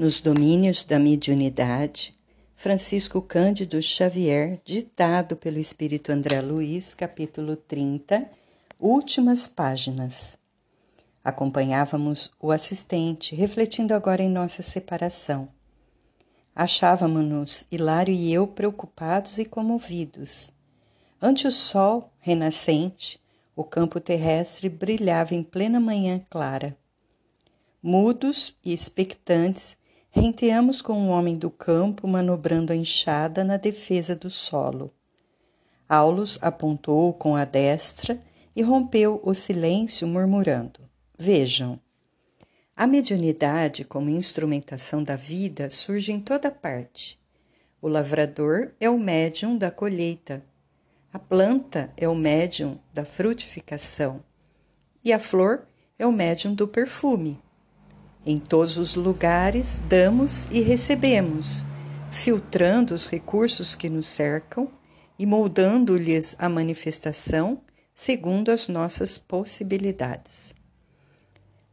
Nos 0.00 0.18
domínios 0.18 0.82
da 0.82 0.98
mediunidade, 0.98 2.18
Francisco 2.56 3.20
Cândido 3.20 3.82
Xavier, 3.82 4.58
ditado 4.64 5.36
pelo 5.36 5.58
Espírito 5.58 6.10
André 6.10 6.40
Luiz, 6.40 6.94
capítulo 6.94 7.54
30, 7.54 8.26
últimas 8.80 9.46
páginas. 9.46 10.38
Acompanhávamos 11.22 12.32
o 12.40 12.50
assistente, 12.50 13.34
refletindo 13.34 13.92
agora 13.92 14.22
em 14.22 14.30
nossa 14.30 14.62
separação. 14.62 15.50
Achávamos-nos, 16.56 17.66
Hilário 17.70 18.14
e 18.14 18.32
eu, 18.32 18.46
preocupados 18.46 19.36
e 19.36 19.44
comovidos. 19.44 20.50
Ante 21.20 21.46
o 21.46 21.52
sol 21.52 22.10
renascente, 22.20 23.20
o 23.54 23.62
campo 23.62 24.00
terrestre 24.00 24.70
brilhava 24.70 25.34
em 25.34 25.42
plena 25.42 25.78
manhã 25.78 26.24
clara. 26.30 26.74
Mudos 27.82 28.56
e 28.64 28.72
expectantes, 28.72 29.78
renteamos 30.10 30.82
com 30.82 31.06
o 31.06 31.08
homem 31.08 31.36
do 31.36 31.50
campo 31.50 32.06
manobrando 32.08 32.72
a 32.72 32.76
enxada 32.76 33.44
na 33.44 33.56
defesa 33.56 34.14
do 34.14 34.30
solo. 34.30 34.92
Aulus 35.88 36.38
apontou 36.40 37.12
com 37.12 37.36
a 37.36 37.44
destra 37.44 38.20
e 38.54 38.62
rompeu 38.62 39.20
o 39.24 39.32
silêncio 39.32 40.06
murmurando: 40.06 40.80
Vejam. 41.18 41.80
A 42.76 42.86
mediunidade, 42.86 43.84
como 43.84 44.08
instrumentação 44.08 45.02
da 45.02 45.14
vida, 45.14 45.68
surge 45.68 46.12
em 46.12 46.20
toda 46.20 46.50
parte. 46.50 47.20
O 47.80 47.88
lavrador 47.88 48.72
é 48.80 48.88
o 48.88 48.98
médium 48.98 49.56
da 49.56 49.70
colheita, 49.70 50.44
a 51.12 51.18
planta 51.18 51.92
é 51.96 52.08
o 52.08 52.14
médium 52.14 52.78
da 52.94 53.04
frutificação 53.04 54.22
e 55.04 55.12
a 55.12 55.18
flor 55.18 55.66
é 55.98 56.06
o 56.06 56.12
médium 56.12 56.54
do 56.54 56.68
perfume. 56.68 57.38
Em 58.24 58.38
todos 58.38 58.76
os 58.76 58.94
lugares 58.96 59.80
damos 59.88 60.46
e 60.50 60.60
recebemos, 60.60 61.64
filtrando 62.10 62.92
os 62.92 63.06
recursos 63.06 63.74
que 63.74 63.88
nos 63.88 64.06
cercam 64.06 64.68
e 65.18 65.24
moldando-lhes 65.24 66.36
a 66.38 66.48
manifestação 66.48 67.62
segundo 67.94 68.50
as 68.50 68.68
nossas 68.68 69.16
possibilidades. 69.16 70.54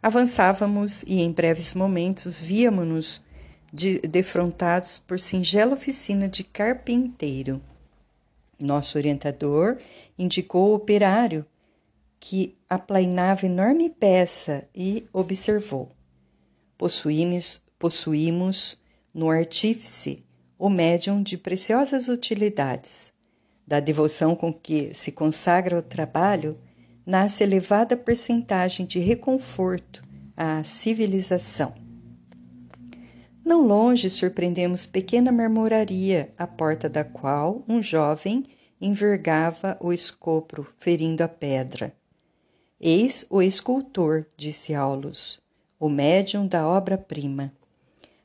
Avançávamos 0.01 1.03
e 1.03 1.21
em 1.21 1.31
breves 1.31 1.73
momentos 1.73 2.39
víamos-nos 2.39 3.21
de, 3.73 3.99
defrontados 3.99 4.99
por 4.99 5.19
singela 5.19 5.73
oficina 5.73 6.29
de 6.29 6.43
carpinteiro. 6.43 7.61
Nosso 8.59 8.97
orientador 8.97 9.77
indicou 10.17 10.71
o 10.71 10.75
operário 10.75 11.45
que 12.19 12.57
aplainava 12.69 13.45
enorme 13.45 13.89
peça 13.89 14.67
e 14.73 15.05
observou: 15.11 15.96
Possuímos, 16.77 17.61
possuímos 17.79 18.77
no 19.13 19.29
artífice 19.29 20.23
o 20.59 20.69
médium 20.69 21.23
de 21.23 21.37
preciosas 21.37 22.07
utilidades. 22.07 23.11
Da 23.65 23.79
devoção 23.79 24.35
com 24.35 24.53
que 24.53 24.93
se 24.93 25.11
consagra 25.11 25.77
ao 25.77 25.81
trabalho, 25.81 26.57
nasce 27.05 27.43
elevada 27.43 27.97
percentagem 27.97 28.85
de 28.85 28.99
reconforto 28.99 30.03
à 30.35 30.63
civilização. 30.63 31.73
Não 33.43 33.65
longe 33.65 34.09
surpreendemos 34.09 34.85
pequena 34.85 35.31
marmoraria, 35.31 36.33
à 36.37 36.45
porta 36.45 36.89
da 36.89 37.03
qual 37.03 37.63
um 37.67 37.81
jovem 37.81 38.45
envergava 38.79 39.77
o 39.81 39.91
escopro, 39.91 40.67
ferindo 40.77 41.23
a 41.23 41.27
pedra. 41.27 41.95
Eis 42.79 43.25
o 43.29 43.41
escultor, 43.41 44.27
disse 44.37 44.73
Aulus, 44.73 45.39
o 45.79 45.89
médium 45.89 46.47
da 46.47 46.67
obra-prima. 46.67 47.53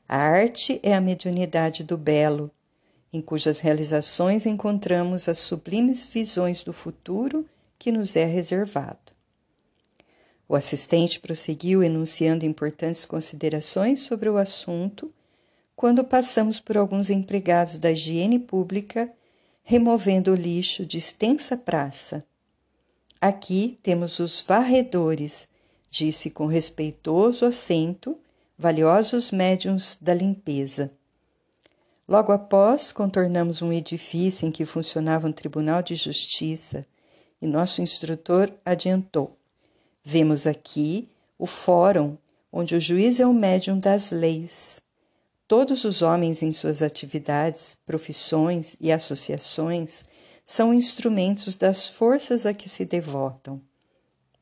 A 0.07 0.17
arte 0.17 0.79
é 0.83 0.93
a 0.93 1.01
mediunidade 1.01 1.83
do 1.83 1.97
belo, 1.97 2.51
em 3.11 3.21
cujas 3.21 3.59
realizações 3.59 4.45
encontramos 4.45 5.27
as 5.27 5.37
sublimes 5.37 6.03
visões 6.03 6.63
do 6.63 6.73
futuro 6.73 7.47
que 7.77 7.91
nos 7.91 8.15
é 8.15 8.25
reservado. 8.25 9.13
O 10.49 10.55
assistente 10.55 11.19
prosseguiu 11.19 11.83
enunciando 11.83 12.45
importantes 12.45 13.05
considerações 13.05 14.01
sobre 14.01 14.29
o 14.29 14.37
assunto 14.37 15.13
quando 15.75 16.03
passamos 16.03 16.59
por 16.59 16.77
alguns 16.77 17.09
empregados 17.09 17.77
da 17.77 17.91
higiene 17.91 18.39
pública 18.39 19.11
removendo 19.63 20.31
o 20.31 20.35
lixo 20.35 20.85
de 20.85 20.97
extensa 20.97 21.55
praça. 21.55 22.25
Aqui 23.19 23.79
temos 23.81 24.19
os 24.19 24.41
varredores, 24.41 25.47
disse 25.93 26.31
com 26.31 26.47
respeitoso 26.47 27.45
acento, 27.45 28.17
valiosos 28.57 29.29
médiums 29.29 29.95
da 30.01 30.11
limpeza. 30.11 30.91
Logo 32.07 32.31
após, 32.31 32.91
contornamos 32.91 33.61
um 33.61 33.71
edifício 33.71 34.47
em 34.47 34.51
que 34.51 34.65
funcionava 34.65 35.27
um 35.27 35.31
tribunal 35.31 35.83
de 35.83 35.93
justiça 35.95 36.83
e 37.39 37.45
nosso 37.45 37.79
instrutor 37.79 38.51
adiantou. 38.65 39.37
Vemos 40.03 40.47
aqui 40.47 41.07
o 41.37 41.45
fórum, 41.45 42.17
onde 42.51 42.75
o 42.75 42.81
juiz 42.81 43.19
é 43.19 43.27
o 43.27 43.33
médium 43.33 43.79
das 43.79 44.09
leis. 44.09 44.81
Todos 45.47 45.83
os 45.83 46.01
homens 46.01 46.41
em 46.41 46.51
suas 46.51 46.81
atividades, 46.81 47.77
profissões 47.85 48.75
e 48.81 48.91
associações 48.91 50.05
são 50.43 50.73
instrumentos 50.73 51.55
das 51.55 51.87
forças 51.87 52.47
a 52.47 52.53
que 52.53 52.67
se 52.67 52.83
devotam. 52.83 53.61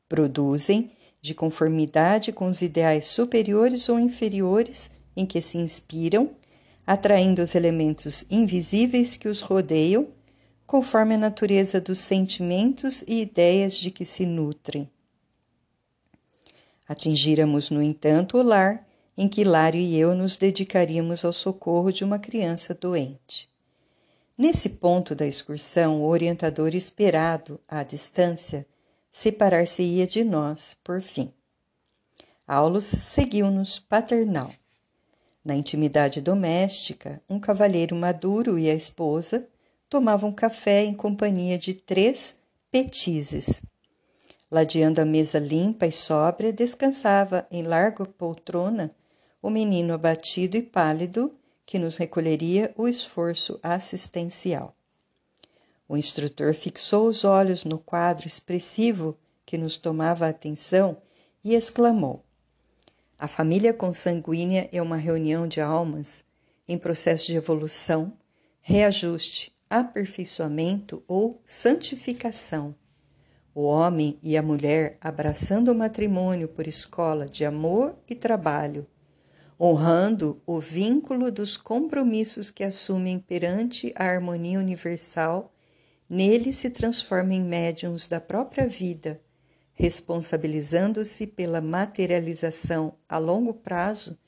Produzem, 0.08 0.90
de 1.22 1.34
conformidade 1.34 2.32
com 2.32 2.48
os 2.48 2.60
ideais 2.62 3.06
superiores 3.06 3.88
ou 3.88 3.98
inferiores 3.98 4.90
em 5.16 5.24
que 5.24 5.40
se 5.40 5.56
inspiram, 5.56 6.30
atraindo 6.84 7.40
os 7.42 7.54
elementos 7.54 8.24
invisíveis 8.28 9.16
que 9.16 9.28
os 9.28 9.40
rodeiam, 9.40 10.08
conforme 10.66 11.14
a 11.14 11.18
natureza 11.18 11.80
dos 11.80 12.00
sentimentos 12.00 13.02
e 13.06 13.22
ideias 13.22 13.74
de 13.74 13.92
que 13.92 14.04
se 14.04 14.26
nutrem. 14.26 14.90
Atingíramos, 16.88 17.70
no 17.70 17.80
entanto, 17.80 18.38
o 18.38 18.42
lar 18.42 18.84
em 19.16 19.28
que 19.28 19.42
Hilário 19.42 19.80
e 19.80 19.96
eu 19.96 20.16
nos 20.16 20.36
dedicaríamos 20.36 21.24
ao 21.24 21.32
socorro 21.32 21.92
de 21.92 22.02
uma 22.02 22.18
criança 22.18 22.74
doente. 22.74 23.48
Nesse 24.36 24.70
ponto 24.70 25.14
da 25.14 25.26
excursão, 25.26 26.02
o 26.02 26.06
orientador 26.06 26.74
esperado 26.74 27.60
à 27.68 27.84
distância 27.84 28.66
separar-se-ia 29.12 30.08
de 30.08 30.24
nós, 30.24 30.76
por 30.82 31.00
fim. 31.00 31.32
Aulus 32.44 32.86
seguiu-nos 32.86 33.78
paternal. 33.78 34.50
Na 35.44 35.54
intimidade 35.54 36.20
doméstica, 36.20 37.22
um 37.30 37.38
cavalheiro 37.38 37.94
maduro 37.94 38.58
e 38.58 38.68
a 38.68 38.74
esposa 38.74 39.46
tomavam 39.88 40.32
café 40.32 40.82
em 40.82 40.94
companhia 40.94 41.56
de 41.56 41.74
três 41.74 42.34
petizes, 42.72 43.62
Ladeando 44.52 45.00
a 45.00 45.04
mesa 45.06 45.38
limpa 45.38 45.86
e 45.86 45.90
sóbria, 45.90 46.52
descansava 46.52 47.46
em 47.50 47.62
larga 47.62 48.04
poltrona 48.04 48.94
o 49.40 49.48
menino 49.48 49.94
abatido 49.94 50.58
e 50.58 50.62
pálido 50.62 51.34
que 51.64 51.78
nos 51.78 51.96
recolheria 51.96 52.70
o 52.76 52.86
esforço 52.86 53.58
assistencial. 53.62 54.76
O 55.92 55.96
instrutor 55.98 56.54
fixou 56.54 57.06
os 57.06 57.22
olhos 57.22 57.66
no 57.66 57.76
quadro 57.76 58.26
expressivo 58.26 59.14
que 59.44 59.58
nos 59.58 59.76
tomava 59.76 60.24
a 60.24 60.30
atenção 60.30 60.96
e 61.44 61.54
exclamou: 61.54 62.24
A 63.18 63.28
família 63.28 63.74
consanguínea 63.74 64.70
é 64.72 64.80
uma 64.80 64.96
reunião 64.96 65.46
de 65.46 65.60
almas 65.60 66.24
em 66.66 66.78
processo 66.78 67.26
de 67.26 67.36
evolução, 67.36 68.14
reajuste, 68.62 69.54
aperfeiçoamento 69.68 71.04
ou 71.06 71.42
santificação. 71.44 72.74
O 73.54 73.64
homem 73.64 74.18
e 74.22 74.34
a 74.38 74.42
mulher 74.42 74.96
abraçando 74.98 75.72
o 75.72 75.74
matrimônio 75.74 76.48
por 76.48 76.66
escola 76.66 77.26
de 77.26 77.44
amor 77.44 77.94
e 78.08 78.14
trabalho, 78.14 78.86
honrando 79.60 80.40
o 80.46 80.58
vínculo 80.58 81.30
dos 81.30 81.58
compromissos 81.58 82.50
que 82.50 82.64
assumem 82.64 83.18
perante 83.18 83.92
a 83.94 84.06
harmonia 84.06 84.58
universal, 84.58 85.51
nele 86.12 86.52
se 86.52 86.68
transformam 86.68 87.32
em 87.32 87.42
médiums 87.42 88.06
da 88.06 88.20
própria 88.20 88.68
vida, 88.68 89.18
responsabilizando-se 89.72 91.26
pela 91.26 91.62
materialização 91.62 92.92
a 93.08 93.16
longo 93.16 93.54
prazo 93.54 94.18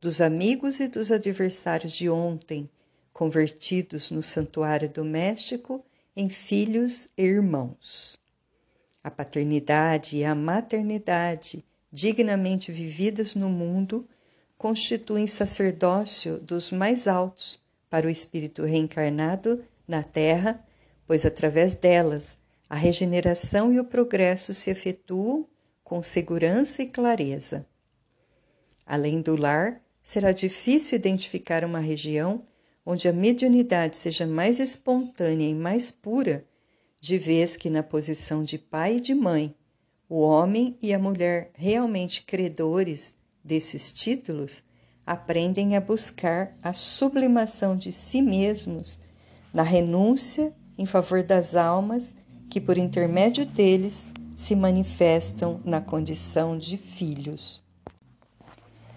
dos 0.00 0.20
amigos 0.20 0.80
e 0.80 0.88
dos 0.88 1.12
adversários 1.12 1.92
de 1.92 2.10
ontem, 2.10 2.68
convertidos 3.12 4.10
no 4.10 4.20
santuário 4.20 4.90
doméstico 4.90 5.84
em 6.16 6.28
filhos 6.28 7.08
e 7.16 7.22
irmãos. 7.22 8.18
A 9.02 9.08
paternidade 9.08 10.16
e 10.16 10.24
a 10.24 10.34
maternidade, 10.34 11.64
dignamente 11.92 12.72
vividas 12.72 13.36
no 13.36 13.48
mundo, 13.48 14.08
constituem 14.56 15.28
sacerdócio 15.28 16.36
dos 16.38 16.72
mais 16.72 17.06
altos 17.06 17.62
para 17.88 18.08
o 18.08 18.10
espírito 18.10 18.64
reencarnado 18.64 19.64
na 19.86 20.02
Terra, 20.02 20.64
pois 21.08 21.24
através 21.24 21.74
delas 21.74 22.36
a 22.68 22.76
regeneração 22.76 23.72
e 23.72 23.80
o 23.80 23.84
progresso 23.84 24.52
se 24.52 24.68
efetuam 24.68 25.48
com 25.82 26.02
segurança 26.02 26.82
e 26.82 26.86
clareza. 26.86 27.66
Além 28.84 29.22
do 29.22 29.34
lar, 29.34 29.80
será 30.02 30.32
difícil 30.32 30.96
identificar 30.96 31.64
uma 31.64 31.78
região 31.78 32.44
onde 32.84 33.08
a 33.08 33.12
mediunidade 33.12 33.96
seja 33.96 34.26
mais 34.26 34.58
espontânea 34.58 35.48
e 35.48 35.54
mais 35.54 35.90
pura, 35.90 36.44
de 37.00 37.16
vez 37.16 37.56
que 37.56 37.70
na 37.70 37.82
posição 37.82 38.42
de 38.42 38.58
pai 38.58 38.96
e 38.96 39.00
de 39.00 39.14
mãe, 39.14 39.54
o 40.10 40.20
homem 40.20 40.76
e 40.82 40.92
a 40.92 40.98
mulher 40.98 41.50
realmente 41.54 42.22
credores 42.22 43.16
desses 43.42 43.92
títulos 43.94 44.62
aprendem 45.06 45.74
a 45.74 45.80
buscar 45.80 46.54
a 46.62 46.74
sublimação 46.74 47.74
de 47.74 47.92
si 47.92 48.20
mesmos 48.20 48.98
na 49.54 49.62
renúncia 49.62 50.54
em 50.78 50.86
favor 50.86 51.22
das 51.22 51.56
almas 51.56 52.14
que, 52.48 52.60
por 52.60 52.78
intermédio 52.78 53.44
deles, 53.44 54.08
se 54.36 54.54
manifestam 54.54 55.60
na 55.64 55.80
condição 55.80 56.56
de 56.56 56.76
filhos. 56.76 57.62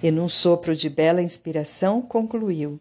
E 0.01 0.11
num 0.11 0.27
sopro 0.27 0.75
de 0.75 0.87
bela 0.87 1.21
inspiração, 1.21 2.01
concluiu: 2.01 2.79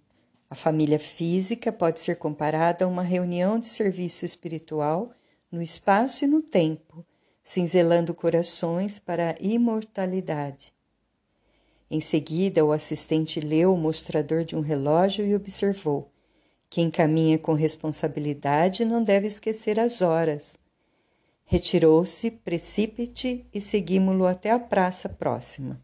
a 0.48 0.54
família 0.54 0.98
física 0.98 1.72
pode 1.72 2.00
ser 2.00 2.16
comparada 2.16 2.84
a 2.84 2.88
uma 2.88 3.02
reunião 3.02 3.58
de 3.58 3.66
serviço 3.66 4.24
espiritual 4.24 5.10
no 5.50 5.62
espaço 5.62 6.24
e 6.24 6.28
no 6.28 6.42
tempo, 6.42 7.04
cinzelando 7.42 8.14
corações 8.14 8.98
para 8.98 9.30
a 9.30 9.34
imortalidade. 9.40 10.72
Em 11.90 12.00
seguida, 12.00 12.64
o 12.64 12.72
assistente 12.72 13.40
leu 13.40 13.74
o 13.74 13.78
mostrador 13.78 14.44
de 14.44 14.54
um 14.54 14.60
relógio 14.60 15.26
e 15.26 15.34
observou: 15.34 16.12
quem 16.70 16.88
caminha 16.88 17.36
com 17.36 17.52
responsabilidade 17.52 18.84
não 18.84 19.02
deve 19.02 19.26
esquecer 19.26 19.80
as 19.80 20.00
horas. 20.00 20.56
Retirou-se 21.44 22.30
precípite 22.30 23.44
e 23.52 23.60
seguimos-lo 23.60 24.24
até 24.24 24.52
a 24.52 24.58
praça 24.60 25.08
próxima. 25.08 25.82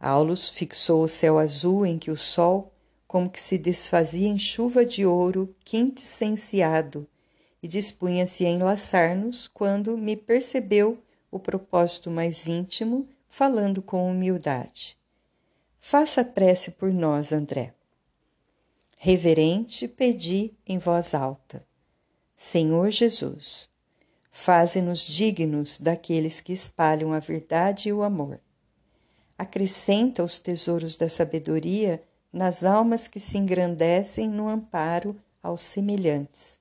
Aulus 0.00 0.48
fixou 0.48 1.04
o 1.04 1.08
céu 1.08 1.38
azul 1.38 1.86
em 1.86 1.96
que 1.96 2.10
o 2.10 2.16
sol 2.16 2.72
como 3.06 3.30
que 3.30 3.40
se 3.40 3.56
desfazia 3.56 4.28
em 4.28 4.38
chuva 4.38 4.84
de 4.84 5.06
ouro 5.06 5.56
quintessenciado, 5.64 7.08
e 7.62 7.66
dispunha-se 7.66 8.44
a 8.44 8.50
enlaçar-nos 8.50 9.48
quando 9.48 9.96
me 9.96 10.14
percebeu 10.14 10.98
o 11.30 11.38
propósito 11.38 12.10
mais 12.10 12.46
íntimo, 12.46 13.08
falando 13.28 13.80
com 13.80 14.08
humildade. 14.08 14.96
Faça 15.80 16.22
prece 16.22 16.70
por 16.70 16.92
nós, 16.92 17.32
André. 17.32 17.77
Reverente, 19.00 19.86
pedi 19.86 20.52
em 20.66 20.76
voz 20.76 21.14
alta: 21.14 21.64
Senhor 22.36 22.90
Jesus, 22.90 23.70
faze-nos 24.32 25.06
dignos 25.06 25.78
daqueles 25.78 26.40
que 26.40 26.52
espalham 26.52 27.12
a 27.12 27.20
verdade 27.20 27.90
e 27.90 27.92
o 27.92 28.02
amor. 28.02 28.40
Acrescenta 29.38 30.24
os 30.24 30.36
tesouros 30.38 30.96
da 30.96 31.08
sabedoria 31.08 32.02
nas 32.32 32.64
almas 32.64 33.06
que 33.06 33.20
se 33.20 33.38
engrandecem 33.38 34.28
no 34.28 34.48
amparo 34.48 35.14
aos 35.40 35.60
semelhantes. 35.60 36.58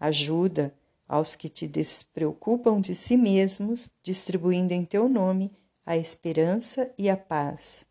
Ajuda 0.00 0.74
aos 1.06 1.34
que 1.34 1.50
te 1.50 1.68
despreocupam 1.68 2.80
de 2.80 2.94
si 2.94 3.18
mesmos, 3.18 3.90
distribuindo 4.02 4.72
em 4.72 4.82
teu 4.82 5.10
nome 5.10 5.52
a 5.84 5.94
esperança 5.94 6.90
e 6.96 7.10
a 7.10 7.18
paz. 7.18 7.84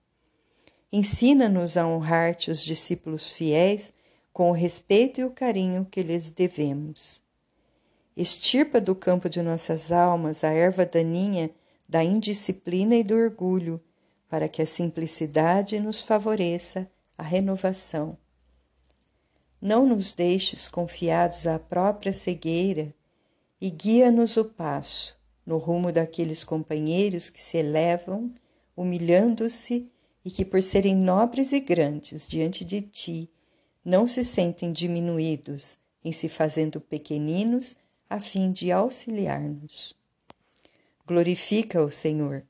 Ensina-nos 0.91 1.77
a 1.77 1.85
honrar-te 1.87 2.49
os 2.49 2.63
discípulos 2.63 3.29
fiéis 3.29 3.93
com 4.33 4.49
o 4.49 4.53
respeito 4.53 5.21
e 5.21 5.23
o 5.23 5.29
carinho 5.29 5.85
que 5.85 6.01
lhes 6.01 6.31
devemos. 6.31 7.21
Estirpa 8.17 8.81
do 8.81 8.95
campo 8.95 9.29
de 9.29 9.41
nossas 9.41 9.91
almas 9.91 10.43
a 10.43 10.49
erva 10.49 10.85
daninha 10.85 11.51
da 11.87 12.03
indisciplina 12.03 12.95
e 12.95 13.03
do 13.03 13.15
orgulho, 13.15 13.81
para 14.27 14.47
que 14.47 14.61
a 14.61 14.65
simplicidade 14.65 15.79
nos 15.79 16.01
favoreça 16.01 16.89
a 17.17 17.23
renovação. 17.23 18.17
Não 19.61 19.85
nos 19.85 20.13
deixes 20.13 20.67
confiados 20.67 21.45
à 21.45 21.59
própria 21.59 22.13
cegueira 22.13 22.93
e 23.59 23.69
guia-nos 23.69 24.37
o 24.37 24.45
passo 24.45 25.17
no 25.45 25.57
rumo 25.57 25.91
daqueles 25.91 26.43
companheiros 26.43 27.29
que 27.29 27.41
se 27.41 27.57
elevam, 27.57 28.31
humilhando-se 28.77 29.91
e 30.23 30.31
que, 30.31 30.43
por 30.43 30.61
serem 30.61 30.95
nobres 30.95 31.51
e 31.51 31.59
grandes 31.59 32.27
diante 32.27 32.65
de 32.65 32.81
ti, 32.81 33.29
não 33.83 34.05
se 34.05 34.23
sentem 34.23 34.71
diminuídos 34.71 35.77
em 36.03 36.11
se 36.11 36.27
fazendo 36.29 36.79
pequeninos 36.79 37.75
a 38.09 38.19
fim 38.19 38.51
de 38.51 38.71
auxiliar-nos. 38.71 39.95
Glorifica 41.05 41.81
o 41.83 41.89
Senhor 41.89 42.43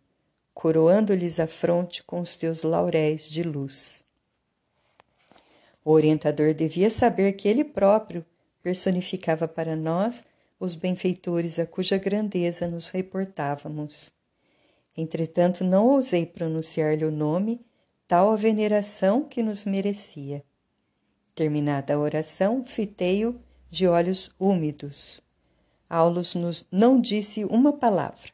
coroando-lhes 0.60 1.39
a 1.39 1.48
fronte 1.48 2.04
com 2.04 2.19
os 2.19 2.36
teus 2.36 2.63
lauréis 2.63 3.30
de 3.30 3.44
luz. 3.44 4.04
O 5.86 5.92
orientador 5.92 6.54
devia 6.54 6.89
saber 6.89 7.31
que 7.31 7.48
ele 7.48 7.63
próprio 7.63 8.25
personificava 8.62 9.48
para 9.48 9.74
nós 9.74 10.21
os 10.60 10.75
benfeitores 10.75 11.60
a 11.60 11.66
cuja 11.66 11.98
grandeza 11.98 12.68
nos 12.68 12.89
reportávamos. 12.89 14.12
Entretanto, 14.96 15.64
não 15.64 15.88
ousei 15.88 16.26
pronunciar-lhe 16.26 17.06
o 17.06 17.12
nome, 17.12 17.66
tal 18.08 18.32
a 18.32 18.36
veneração 18.36 19.24
que 19.24 19.42
nos 19.42 19.66
merecia. 19.66 20.44
Terminada 21.34 21.94
a 21.94 22.00
oração, 22.00 22.66
fitei-o 22.66 23.40
de 23.70 23.88
olhos 23.88 24.34
úmidos. 24.40 25.22
Aulus 25.90 26.36
nos 26.36 26.66
não 26.72 27.00
disse 27.00 27.46
uma 27.46 27.74
palavra 27.74 28.32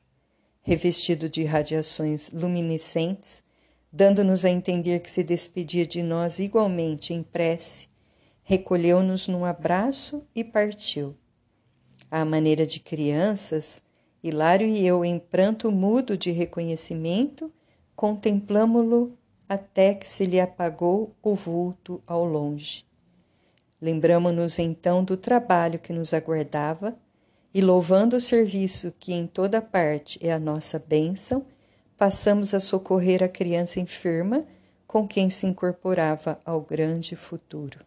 revestido 0.65 1.29
de 1.29 1.43
radiações 1.43 2.31
luminescentes, 2.31 3.43
dando-nos 3.93 4.43
a 4.43 4.49
entender 4.49 4.99
que 4.99 5.11
se 5.11 5.23
despedia 5.23 5.85
de 5.85 6.01
nós 6.01 6.39
igualmente 6.39 7.13
em 7.13 7.21
prece, 7.21 7.87
recolheu-nos 8.41 9.27
num 9.27 9.45
abraço 9.45 10.27
e 10.33 10.43
partiu. 10.43 11.15
À 12.09 12.25
maneira 12.25 12.65
de 12.65 12.79
crianças, 12.79 13.79
Hilário 14.27 14.65
e 14.65 14.83
eu, 14.83 15.05
em 15.05 15.19
pranto 15.19 15.71
mudo 15.71 16.17
de 16.17 16.31
reconhecimento, 16.31 17.53
contemplamo-lo 17.95 19.15
até 19.47 19.93
que 19.93 20.09
se 20.09 20.25
lhe 20.25 20.39
apagou 20.39 21.15
o 21.21 21.35
vulto 21.35 22.01
ao 22.07 22.25
longe. 22.25 22.83
Lembramo-nos 23.79 24.57
então 24.57 25.03
do 25.03 25.15
trabalho 25.15 25.77
que 25.77 25.93
nos 25.93 26.11
aguardava 26.11 26.97
e 27.53 27.61
louvando 27.61 28.17
o 28.17 28.19
serviço 28.19 28.91
que 28.97 29.13
em 29.13 29.27
toda 29.27 29.61
parte 29.61 30.17
é 30.25 30.33
a 30.33 30.39
nossa 30.39 30.79
bênção, 30.79 31.45
passamos 31.95 32.55
a 32.55 32.59
socorrer 32.59 33.21
a 33.21 33.29
criança 33.29 33.79
enferma 33.79 34.43
com 34.87 35.07
quem 35.07 35.29
se 35.29 35.45
incorporava 35.45 36.41
ao 36.43 36.61
grande 36.61 37.15
futuro. 37.15 37.77